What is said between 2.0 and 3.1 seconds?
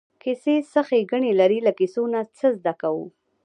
نه څه زده کوو.